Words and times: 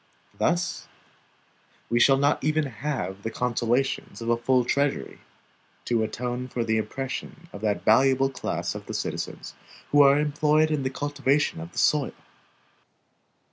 Thus 0.35 0.87
we 1.87 1.99
shall 1.99 2.17
not 2.17 2.43
even 2.43 2.65
have 2.65 3.21
the 3.21 3.29
consolations 3.29 4.19
of 4.19 4.29
a 4.29 4.35
full 4.35 4.65
treasury, 4.65 5.19
to 5.85 6.01
atone 6.01 6.47
for 6.47 6.63
the 6.63 6.79
oppression 6.79 7.47
of 7.53 7.61
that 7.61 7.85
valuable 7.85 8.31
class 8.31 8.73
of 8.73 8.87
the 8.87 8.95
citizens 8.95 9.53
who 9.91 10.01
are 10.01 10.17
employed 10.17 10.71
in 10.71 10.81
the 10.81 10.89
cultivation 10.89 11.59
of 11.61 11.71
the 11.71 11.77
soil. 11.77 12.15